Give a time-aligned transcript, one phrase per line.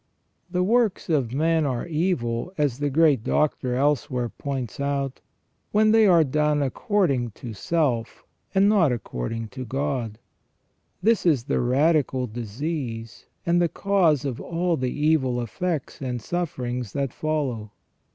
[0.49, 5.19] The works of men are evil, as the great Doctor elsewhere points out,
[5.71, 8.23] when they are done according to self,
[8.55, 10.17] and not according to God.
[11.03, 16.93] This is the radical disease, and the cause of all the evil effects and sufferings
[16.93, 17.69] that follow.